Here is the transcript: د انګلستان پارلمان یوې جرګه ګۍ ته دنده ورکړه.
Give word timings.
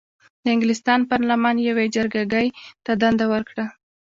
د 0.43 0.45
انګلستان 0.55 0.99
پارلمان 1.11 1.55
یوې 1.69 1.85
جرګه 1.95 2.23
ګۍ 2.33 2.47
ته 2.85 2.91
دنده 3.01 3.25
ورکړه. 3.33 3.65